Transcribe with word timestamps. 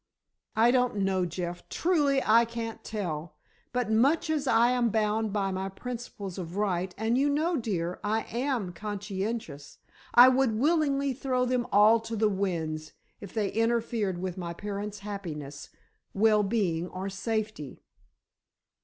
"I 0.55 0.71
don't 0.71 0.95
know, 0.97 1.27
Jeff; 1.27 1.69
truly, 1.69 2.23
I 2.25 2.43
can't 2.43 2.83
tell. 2.83 3.35
But 3.71 3.91
much 3.91 4.31
as 4.31 4.47
I 4.47 4.71
am 4.71 4.89
bound 4.89 5.31
by 5.31 5.51
my 5.51 5.69
principles 5.69 6.39
of 6.39 6.57
right, 6.57 6.91
and 6.97 7.19
you 7.19 7.29
know, 7.29 7.55
dear, 7.55 7.99
I 8.03 8.23
am 8.31 8.73
conscientious, 8.73 9.77
I 10.15 10.27
would 10.27 10.57
willingly 10.57 11.13
throw 11.13 11.45
them 11.45 11.67
all 11.71 11.99
to 11.99 12.15
the 12.15 12.29
winds 12.29 12.93
if 13.19 13.31
they 13.31 13.51
interfered 13.51 14.17
with 14.17 14.39
my 14.39 14.55
parents' 14.55 15.01
happiness, 15.05 15.69
well 16.15 16.41
being 16.41 16.87
or 16.87 17.07
safety." 17.07 17.83